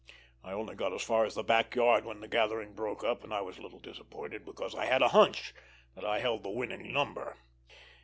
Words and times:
I 0.43 0.51
only 0.53 0.73
got 0.73 0.93
as 0.93 1.03
far 1.03 1.25
as 1.25 1.35
the 1.35 1.43
back 1.43 1.75
yard 1.75 2.05
when 2.05 2.21
the 2.21 2.27
gathering 2.27 2.73
broke 2.73 3.03
up, 3.03 3.23
and 3.23 3.31
I 3.31 3.41
was 3.41 3.59
a 3.59 3.61
little 3.61 3.77
disappointed 3.77 4.43
because 4.45 4.73
I 4.73 4.85
had 4.85 5.03
a 5.03 5.09
hunch 5.09 5.53
that 5.93 6.03
I 6.05 6.17
held 6.17 6.41
the 6.41 6.49
winning 6.49 6.91
number. 6.91 7.37